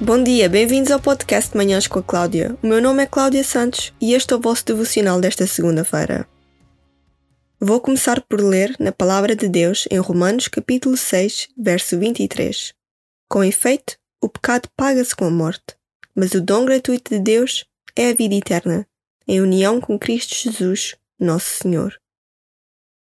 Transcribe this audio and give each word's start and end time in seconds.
Bom 0.00 0.22
dia, 0.22 0.48
bem-vindos 0.48 0.92
ao 0.92 1.00
podcast 1.00 1.56
Manhãs 1.56 1.88
com 1.88 1.98
a 1.98 2.02
Cláudia. 2.02 2.56
O 2.62 2.66
meu 2.66 2.80
nome 2.80 3.02
é 3.02 3.06
Cláudia 3.06 3.42
Santos 3.42 3.92
e 4.00 4.14
este 4.14 4.32
é 4.32 4.36
o 4.36 4.40
vosso 4.40 4.64
devocional 4.64 5.20
desta 5.20 5.46
segunda-feira. 5.46 6.26
Vou 7.60 7.80
começar 7.80 8.22
por 8.22 8.40
ler 8.40 8.76
na 8.78 8.92
Palavra 8.92 9.34
de 9.34 9.48
Deus 9.48 9.88
em 9.90 9.98
Romanos 9.98 10.46
capítulo 10.46 10.96
6, 10.96 11.48
verso 11.58 11.98
23. 11.98 12.72
Com 13.28 13.42
efeito, 13.42 13.96
o 14.22 14.28
pecado 14.28 14.68
paga-se 14.76 15.16
com 15.16 15.24
a 15.24 15.30
morte, 15.30 15.76
mas 16.14 16.32
o 16.32 16.40
dom 16.40 16.64
gratuito 16.64 17.10
de 17.10 17.20
Deus 17.20 17.66
é 17.96 18.08
a 18.08 18.14
vida 18.14 18.36
eterna, 18.36 18.86
em 19.28 19.42
união 19.42 19.78
com 19.78 19.98
Cristo 19.98 20.34
Jesus, 20.34 20.96
nosso 21.20 21.62
Senhor. 21.62 22.00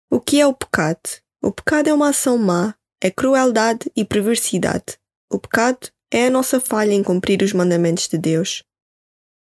O 0.08 0.20
que 0.20 0.40
é 0.40 0.46
o 0.46 0.54
pecado? 0.54 1.20
O 1.42 1.50
pecado 1.50 1.88
é 1.88 1.92
uma 1.92 2.10
ação 2.10 2.38
má, 2.38 2.76
é 3.02 3.10
crueldade 3.10 3.90
e 3.96 4.04
perversidade. 4.04 4.96
O 5.28 5.40
pecado 5.40 5.88
é 6.12 6.28
a 6.28 6.30
nossa 6.30 6.60
falha 6.60 6.92
em 6.92 7.02
cumprir 7.02 7.42
os 7.42 7.52
mandamentos 7.52 8.06
de 8.06 8.16
Deus. 8.16 8.62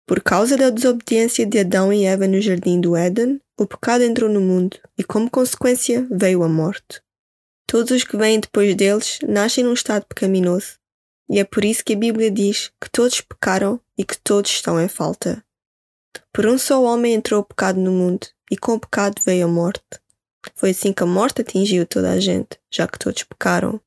Por 0.07 0.23
causa 0.23 0.57
da 0.57 0.71
desobediência 0.71 1.45
de 1.45 1.59
Adão 1.59 1.93
e 1.93 2.05
Eva 2.05 2.27
no 2.27 2.41
jardim 2.41 2.81
do 2.81 2.97
Éden, 2.97 3.39
o 3.59 3.67
pecado 3.67 4.05
entrou 4.05 4.31
no 4.31 4.41
mundo 4.41 4.79
e, 4.97 5.05
como 5.05 5.31
consequência, 5.31 6.07
veio 6.11 6.43
a 6.43 6.49
morte. 6.49 7.03
Todos 7.67 7.91
os 7.91 8.05
que 8.05 8.17
vêm 8.17 8.41
depois 8.41 8.75
deles 8.75 9.19
nascem 9.29 9.63
num 9.63 9.75
estado 9.75 10.07
pecaminoso, 10.07 10.79
e 11.29 11.39
é 11.39 11.45
por 11.45 11.65
isso 11.65 11.85
que 11.85 11.93
a 11.93 11.99
Bíblia 11.99 12.31
diz 12.31 12.71
que 12.81 12.89
todos 12.91 13.21
pecaram 13.21 13.81
e 13.99 14.05
que 14.05 14.17
todos 14.19 14.51
estão 14.51 14.81
em 14.81 14.89
falta. 14.89 15.45
Por 16.33 16.47
um 16.47 16.59
só 16.59 16.83
homem 16.83 17.15
entrou 17.15 17.41
o 17.41 17.45
pecado 17.45 17.81
no 17.81 17.93
mundo, 17.93 18.27
e 18.51 18.57
com 18.57 18.75
o 18.75 18.81
pecado 18.81 19.21
veio 19.25 19.47
a 19.47 19.49
morte. 19.49 19.83
Foi 20.55 20.71
assim 20.71 20.93
que 20.93 21.03
a 21.03 21.07
morte 21.07 21.41
atingiu 21.41 21.87
toda 21.87 22.13
a 22.13 22.21
gente, 22.21 22.59
já 22.71 22.87
que 22.87 22.99
todos 22.99 23.23
pecaram. 23.25 23.81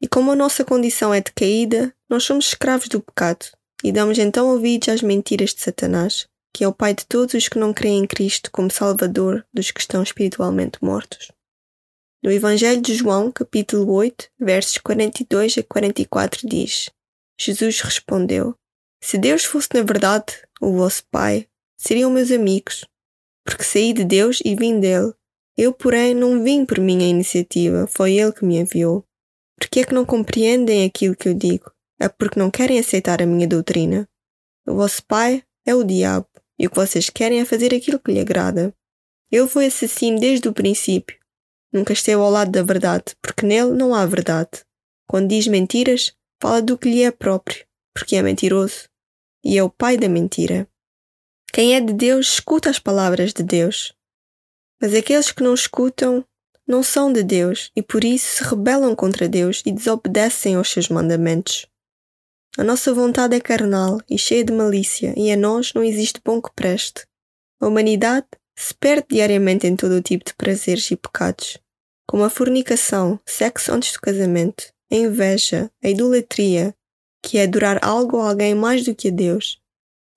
E 0.00 0.08
como 0.08 0.32
a 0.32 0.36
nossa 0.36 0.64
condição 0.64 1.14
é 1.14 1.20
decaída, 1.20 1.94
nós 2.08 2.24
somos 2.24 2.46
escravos 2.46 2.88
do 2.88 3.00
pecado 3.00 3.46
e 3.82 3.92
damos 3.92 4.18
então 4.18 4.48
ouvidos 4.48 4.88
às 4.88 5.02
mentiras 5.02 5.54
de 5.54 5.60
Satanás, 5.60 6.26
que 6.52 6.64
é 6.64 6.68
o 6.68 6.72
pai 6.72 6.94
de 6.94 7.04
todos 7.06 7.34
os 7.34 7.48
que 7.48 7.58
não 7.58 7.72
creem 7.72 8.04
em 8.04 8.06
Cristo 8.06 8.50
como 8.50 8.70
Salvador 8.70 9.46
dos 9.52 9.70
que 9.70 9.80
estão 9.80 10.02
espiritualmente 10.02 10.78
mortos. 10.82 11.30
No 12.22 12.30
Evangelho 12.30 12.80
de 12.80 12.94
João, 12.94 13.30
capítulo 13.30 13.92
8, 13.92 14.30
versos 14.40 14.78
42 14.78 15.58
a 15.58 15.62
44 15.62 16.48
diz: 16.48 16.88
Jesus 17.38 17.80
respondeu: 17.80 18.54
Se 19.02 19.18
Deus 19.18 19.44
fosse 19.44 19.68
na 19.74 19.82
verdade 19.82 20.34
o 20.60 20.72
vosso 20.72 21.04
Pai, 21.10 21.46
seriam 21.86 22.10
meus 22.10 22.30
amigos, 22.30 22.86
porque 23.44 23.62
saí 23.62 23.92
de 23.92 24.04
Deus 24.04 24.40
e 24.44 24.54
vim 24.54 24.80
dele. 24.80 25.12
Eu, 25.56 25.72
porém, 25.72 26.14
não 26.14 26.42
vim 26.42 26.64
por 26.64 26.80
minha 26.80 27.06
iniciativa, 27.06 27.86
foi 27.86 28.14
ele 28.14 28.32
que 28.32 28.44
me 28.44 28.56
enviou. 28.56 29.04
Por 29.58 29.68
que 29.68 29.80
é 29.80 29.84
que 29.84 29.94
não 29.94 30.04
compreendem 30.04 30.84
aquilo 30.84 31.14
que 31.14 31.28
eu 31.28 31.34
digo? 31.34 31.70
É 32.00 32.08
porque 32.08 32.40
não 32.40 32.50
querem 32.50 32.78
aceitar 32.78 33.22
a 33.22 33.26
minha 33.26 33.46
doutrina. 33.46 34.08
O 34.66 34.74
vosso 34.74 35.04
pai 35.04 35.44
é 35.66 35.74
o 35.74 35.84
diabo, 35.84 36.26
e 36.58 36.66
o 36.66 36.70
que 36.70 36.76
vocês 36.76 37.10
querem 37.10 37.40
é 37.40 37.44
fazer 37.44 37.74
aquilo 37.74 38.00
que 38.00 38.12
lhe 38.12 38.20
agrada. 38.20 38.74
Ele 39.30 39.46
foi 39.46 39.66
assassino 39.66 40.18
desde 40.18 40.48
o 40.48 40.52
princípio. 40.52 41.18
Nunca 41.72 41.92
esteve 41.92 42.20
ao 42.20 42.30
lado 42.30 42.50
da 42.50 42.62
verdade, 42.62 43.14
porque 43.20 43.46
nele 43.46 43.72
não 43.72 43.94
há 43.94 44.06
verdade. 44.06 44.64
Quando 45.06 45.28
diz 45.28 45.46
mentiras, 45.46 46.12
fala 46.40 46.62
do 46.62 46.78
que 46.78 46.88
lhe 46.88 47.02
é 47.02 47.10
próprio, 47.10 47.64
porque 47.94 48.16
é 48.16 48.22
mentiroso. 48.22 48.88
E 49.44 49.58
é 49.58 49.62
o 49.62 49.68
pai 49.68 49.96
da 49.96 50.08
mentira. 50.08 50.68
Quem 51.54 51.76
é 51.76 51.80
de 51.80 51.92
Deus 51.92 52.30
escuta 52.30 52.68
as 52.68 52.80
palavras 52.80 53.32
de 53.32 53.44
Deus. 53.44 53.94
Mas 54.82 54.92
aqueles 54.92 55.30
que 55.30 55.40
não 55.40 55.54
escutam 55.54 56.24
não 56.66 56.82
são 56.82 57.12
de 57.12 57.22
Deus 57.22 57.70
e 57.76 57.80
por 57.80 58.02
isso 58.02 58.26
se 58.26 58.42
rebelam 58.42 58.92
contra 58.96 59.28
Deus 59.28 59.62
e 59.64 59.70
desobedecem 59.70 60.56
aos 60.56 60.68
seus 60.68 60.88
mandamentos. 60.88 61.64
A 62.58 62.64
nossa 62.64 62.92
vontade 62.92 63.36
é 63.36 63.40
carnal 63.40 64.00
e 64.10 64.18
cheia 64.18 64.42
de 64.42 64.52
malícia, 64.52 65.14
e 65.16 65.30
a 65.30 65.36
nós 65.36 65.72
não 65.74 65.84
existe 65.84 66.20
bom 66.24 66.42
que 66.42 66.52
preste. 66.56 67.06
A 67.60 67.68
humanidade 67.68 68.26
se 68.58 68.74
perde 68.74 69.06
diariamente 69.10 69.64
em 69.64 69.76
todo 69.76 69.92
o 69.92 70.02
tipo 70.02 70.24
de 70.24 70.34
prazeres 70.34 70.90
e 70.90 70.96
pecados, 70.96 71.56
como 72.04 72.24
a 72.24 72.30
fornicação, 72.30 73.20
sexo 73.24 73.72
antes 73.72 73.92
do 73.92 74.00
casamento, 74.00 74.72
a 74.90 74.96
inveja, 74.96 75.70
a 75.80 75.88
idolatria, 75.88 76.74
que 77.22 77.38
é 77.38 77.44
adorar 77.44 77.78
algo 77.80 78.16
ou 78.16 78.24
alguém 78.24 78.56
mais 78.56 78.84
do 78.84 78.92
que 78.92 79.06
a 79.06 79.12
Deus, 79.12 79.60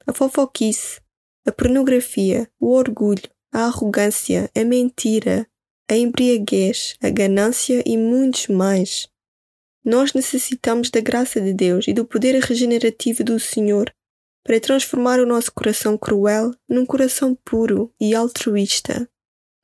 a 0.07 0.11
fofoquice, 0.11 0.99
a 1.47 1.51
pornografia, 1.51 2.49
o 2.59 2.73
orgulho, 2.73 3.29
a 3.53 3.65
arrogância, 3.65 4.51
a 4.53 4.63
mentira, 4.65 5.47
a 5.89 5.95
embriaguez, 5.95 6.97
a 7.01 7.09
ganância 7.09 7.81
e 7.85 7.97
muitos 7.97 8.47
mais. 8.47 9.07
Nós 9.83 10.13
necessitamos 10.13 10.89
da 10.89 10.99
graça 10.99 11.39
de 11.39 11.53
Deus 11.53 11.87
e 11.87 11.93
do 11.93 12.03
poder 12.03 12.37
regenerativo 12.41 13.23
do 13.23 13.39
Senhor 13.39 13.89
para 14.43 14.59
transformar 14.59 15.19
o 15.19 15.25
nosso 15.25 15.51
coração 15.53 15.97
cruel 15.97 16.53
num 16.67 16.85
coração 16.85 17.33
puro 17.45 17.93
e 17.99 18.13
altruísta. 18.13 19.09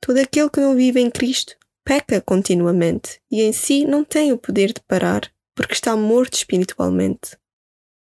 Todo 0.00 0.18
aquele 0.18 0.48
que 0.48 0.60
não 0.60 0.74
vive 0.74 1.00
em 1.00 1.10
Cristo 1.10 1.54
peca 1.84 2.20
continuamente 2.20 3.20
e 3.30 3.42
em 3.42 3.52
si 3.52 3.84
não 3.84 4.02
tem 4.02 4.32
o 4.32 4.38
poder 4.38 4.72
de 4.72 4.80
parar, 4.88 5.30
porque 5.54 5.74
está 5.74 5.94
morto 5.94 6.34
espiritualmente. 6.34 7.36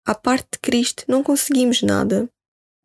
À 0.07 0.15
parte 0.15 0.49
de 0.53 0.59
Cristo 0.61 1.05
não 1.07 1.23
conseguimos 1.23 1.83
nada. 1.83 2.31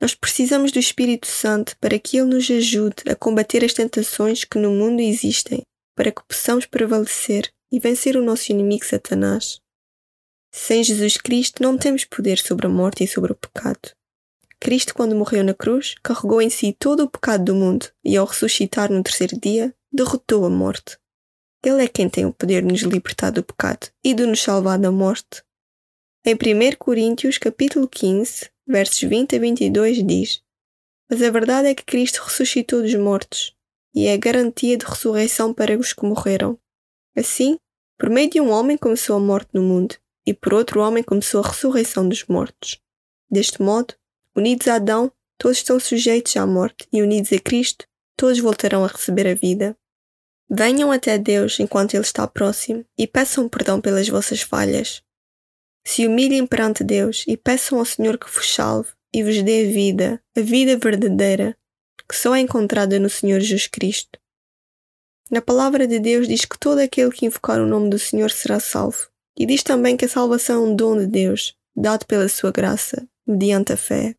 Nós 0.02 0.16
precisamos 0.16 0.72
do 0.72 0.80
Espírito 0.80 1.28
Santo 1.28 1.78
para 1.80 2.00
que 2.00 2.18
ele 2.18 2.34
nos 2.34 2.50
ajude 2.50 3.04
a 3.08 3.16
combater 3.16 3.64
as 3.64 3.72
tentações 3.72 4.44
que 4.44 4.58
no 4.58 4.72
mundo 4.72 5.00
existem, 5.00 5.62
para 5.96 6.12
que 6.12 6.24
possamos 6.28 6.66
prevalecer 6.66 7.54
e 7.72 7.80
vencer 7.80 8.18
o 8.18 8.24
nosso 8.24 8.52
inimigo 8.52 8.84
Satanás. 8.84 9.60
Sem 10.52 10.84
Jesus 10.84 11.18
Cristo 11.18 11.62
não 11.62 11.78
temos 11.78 12.04
poder 12.04 12.40
sobre 12.40 12.66
a 12.66 12.70
morte 12.70 13.04
e 13.04 13.08
sobre 13.08 13.32
o 13.32 13.36
pecado. 13.36 13.92
Cristo, 14.60 14.96
quando 14.96 15.16
morreu 15.16 15.44
na 15.44 15.54
cruz, 15.54 15.96
carregou 16.04 16.42
em 16.42 16.50
si 16.50 16.76
todo 16.78 17.04
o 17.04 17.10
pecado 17.10 17.46
do 17.46 17.56
mundo 17.56 17.88
e, 18.04 18.18
ao 18.18 18.26
ressuscitar 18.26 18.92
no 18.92 19.04
terceiro 19.04 19.40
dia, 19.40 19.74
derrotou 19.92 20.46
a 20.46 20.50
morte. 20.50 20.98
Ele 21.64 21.84
é 21.84 21.88
quem 21.88 22.10
tem 22.10 22.26
o 22.26 22.34
poder 22.34 22.64
de 22.64 22.68
nos 22.68 22.82
libertar 22.82 23.30
do 23.30 23.44
pecado 23.44 23.88
e 24.04 24.16
de 24.16 24.26
nos 24.26 24.42
salvar 24.42 24.80
da 24.80 24.92
morte. 24.92 25.44
Em 26.26 26.36
1 26.36 26.76
Coríntios 26.78 27.38
capítulo 27.38 27.88
15, 27.88 28.50
versos 28.72 29.02
20 29.02 29.36
a 29.36 29.40
22 29.40 30.04
diz: 30.06 30.42
Mas 31.10 31.22
a 31.22 31.30
verdade 31.30 31.68
é 31.68 31.76
que 31.76 31.86
Cristo 31.86 32.24
ressuscitou 32.24 32.82
dos 32.82 32.96
mortos 32.96 33.56
e 33.94 34.08
é 34.08 34.14
a 34.14 34.18
garantia 34.18 34.78
de 34.78 34.86
ressurreição 34.86 35.54
para 35.54 35.78
os 35.78 35.94
que 35.94 36.06
morreram. 36.06 36.58
Assim, 37.16 37.58
por 38.00 38.10
meio 38.10 38.30
de 38.30 38.40
um 38.40 38.50
homem 38.50 38.78
começou 38.78 39.18
a 39.18 39.20
morte 39.20 39.50
no 39.54 39.62
mundo 39.62 39.96
e 40.26 40.34
por 40.34 40.54
outro 40.54 40.82
homem 40.82 41.04
começou 41.04 41.44
a 41.44 41.48
ressurreição 41.48 42.08
dos 42.08 42.26
mortos. 42.26 42.80
Deste 43.30 43.62
modo, 43.62 43.94
unidos 44.36 44.68
a 44.68 44.76
Adão, 44.76 45.12
todos 45.38 45.58
estão 45.58 45.80
sujeitos 45.80 46.36
à 46.38 46.46
morte 46.48 46.88
e 46.92 47.02
unidos 47.02 47.34
a 47.34 47.40
Cristo, 47.40 47.86
todos 48.16 48.40
voltarão 48.40 48.86
a 48.86 48.88
receber 48.88 49.28
a 49.28 49.36
vida. 49.36 49.76
Venham 50.50 50.92
até 50.92 51.18
Deus 51.18 51.60
enquanto 51.60 51.94
Ele 51.94 52.04
está 52.04 52.28
próximo 52.28 52.86
e 52.98 53.08
peçam 53.08 53.48
perdão 53.50 53.82
pelas 53.82 54.08
vossas 54.08 54.42
falhas, 54.42 55.02
se 55.84 56.06
humilhem 56.06 56.46
perante 56.46 56.84
Deus 56.84 57.24
e 57.28 57.36
peçam 57.36 57.80
ao 57.80 57.86
Senhor 57.86 58.18
que 58.18 58.30
vos 58.30 58.54
salve 58.54 58.90
e 59.14 59.24
vos 59.24 59.42
dê 59.42 59.66
a 59.66 59.72
vida, 59.72 60.24
a 60.36 60.42
vida 60.42 60.78
verdadeira, 60.78 61.58
que 62.08 62.16
só 62.16 62.36
é 62.36 62.40
encontrada 62.40 63.00
no 63.00 63.10
Senhor 63.10 63.40
Jesus 63.40 63.68
Cristo. 63.68 64.20
Na 65.30 65.42
palavra 65.42 65.88
de 65.88 66.00
Deus 66.00 66.28
diz 66.28 66.46
que 66.46 66.60
todo 66.60 66.80
aquele 66.80 67.12
que 67.12 67.26
invocar 67.26 67.60
o 67.60 67.68
nome 67.68 67.90
do 67.90 67.98
Senhor 67.98 68.30
será 68.32 68.60
salvo. 68.60 69.10
E 69.38 69.46
diz 69.46 69.64
também 69.64 69.96
que 69.96 70.06
a 70.06 70.10
salvação 70.10 70.66
é 70.66 70.68
um 70.68 70.76
dom 70.76 70.98
de 70.98 71.08
Deus, 71.08 71.56
dado 71.76 72.06
pela 72.06 72.28
sua 72.28 72.52
graça, 72.52 73.08
mediante 73.26 73.72
a 73.72 73.78
fé. 73.78 74.14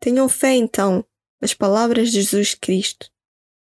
Tenham 0.00 0.28
fé, 0.28 0.54
então, 0.54 1.04
nas 1.40 1.52
palavras 1.52 2.10
de 2.10 2.20
Jesus 2.20 2.54
Cristo. 2.54 3.10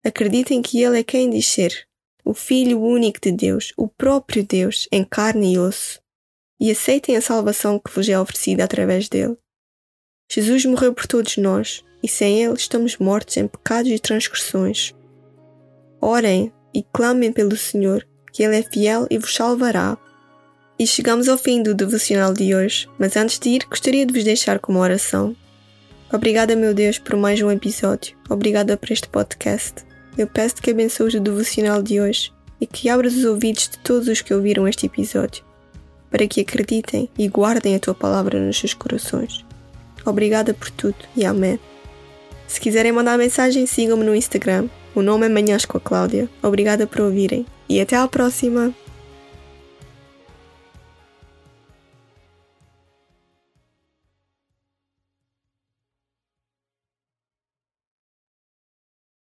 Acreditem 0.02 0.62
que 0.62 0.82
Ele 0.82 0.98
é 0.98 1.04
quem 1.04 1.28
diz 1.28 1.46
ser, 1.46 1.86
o 2.24 2.32
Filho 2.32 2.80
único 2.80 3.20
de 3.20 3.30
Deus, 3.30 3.74
o 3.76 3.86
próprio 3.86 4.42
Deus, 4.42 4.88
em 4.90 5.04
carne 5.04 5.54
e 5.54 5.58
osso 5.58 6.00
e 6.60 6.70
aceitem 6.70 7.16
a 7.16 7.22
salvação 7.22 7.78
que 7.78 7.90
vos 7.90 8.08
é 8.08 8.20
oferecida 8.20 8.64
através 8.64 9.08
dele. 9.08 9.36
Jesus 10.30 10.64
morreu 10.66 10.92
por 10.92 11.06
todos 11.06 11.38
nós 11.38 11.82
e 12.02 12.08
sem 12.08 12.42
ele 12.42 12.54
estamos 12.54 12.98
mortos 12.98 13.36
em 13.38 13.48
pecados 13.48 13.90
e 13.90 13.98
transgressões. 13.98 14.94
Orem 16.00 16.52
e 16.74 16.82
clamem 16.82 17.32
pelo 17.32 17.56
Senhor, 17.56 18.06
que 18.32 18.42
Ele 18.42 18.58
é 18.58 18.62
fiel 18.62 19.06
e 19.10 19.18
vos 19.18 19.34
salvará. 19.34 19.98
E 20.78 20.86
chegamos 20.86 21.28
ao 21.28 21.36
fim 21.36 21.62
do 21.62 21.74
devocional 21.74 22.32
de 22.32 22.54
hoje, 22.54 22.88
mas 22.98 23.16
antes 23.16 23.38
de 23.38 23.50
ir, 23.50 23.66
gostaria 23.68 24.06
de 24.06 24.14
vos 24.14 24.24
deixar 24.24 24.58
com 24.58 24.72
uma 24.72 24.80
oração. 24.80 25.36
Obrigada, 26.12 26.56
meu 26.56 26.72
Deus, 26.72 26.98
por 26.98 27.16
mais 27.16 27.42
um 27.42 27.50
episódio. 27.50 28.16
Obrigada 28.28 28.76
por 28.76 28.90
este 28.90 29.08
podcast. 29.08 29.84
Eu 30.16 30.26
peço-te 30.26 30.62
que 30.62 30.70
abençoes 30.70 31.14
o 31.14 31.20
devocional 31.20 31.82
de 31.82 32.00
hoje 32.00 32.32
e 32.60 32.66
que 32.66 32.88
abras 32.88 33.14
os 33.14 33.24
ouvidos 33.24 33.68
de 33.68 33.78
todos 33.78 34.08
os 34.08 34.22
que 34.22 34.32
ouviram 34.32 34.66
este 34.66 34.86
episódio 34.86 35.49
para 36.10 36.26
que 36.26 36.40
acreditem 36.40 37.08
e 37.16 37.28
guardem 37.28 37.74
a 37.74 37.78
tua 37.78 37.94
palavra 37.94 38.40
nos 38.40 38.58
seus 38.58 38.74
corações. 38.74 39.44
Obrigada 40.04 40.52
por 40.52 40.70
tudo 40.70 40.96
e 41.16 41.24
amém. 41.24 41.58
Se 42.46 42.60
quiserem 42.60 42.90
mandar 42.90 43.16
mensagem, 43.16 43.64
sigam-me 43.66 44.04
no 44.04 44.14
Instagram. 44.14 44.68
O 44.94 45.02
nome 45.02 45.26
é 45.26 45.28
Manhãs 45.28 45.64
com 45.64 45.78
a 45.78 45.80
Cláudia. 45.80 46.28
Obrigada 46.42 46.86
por 46.86 47.02
ouvirem 47.02 47.46
e 47.68 47.80
até 47.80 47.96
à 47.96 48.08
próxima! 48.08 48.74